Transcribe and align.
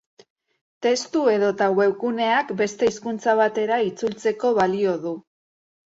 Testu 0.85 1.21
edota 1.33 1.67
webguneak 1.81 2.55
beste 2.65 2.91
hizkuntza 2.91 3.39
batera 3.43 3.81
itzultzeko 3.93 4.57
balio 4.63 5.01
du. 5.09 5.19